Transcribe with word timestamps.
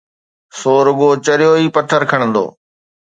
سو 0.59 0.73
رڳو 0.85 1.09
چريو 1.25 1.51
ئي 1.59 1.65
پٿر 1.75 2.01
کڻندو. 2.11 2.45